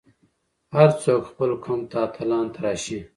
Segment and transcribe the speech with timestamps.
[0.75, 2.99] هر څوک خپل قوم ته اتلان تراشي.